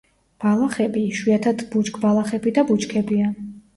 ბალახები, 0.43 1.03
იშვიათად 1.11 1.63
ბუჩქბალახები 1.75 2.55
და 2.59 2.65
ბუჩქებია. 2.71 3.29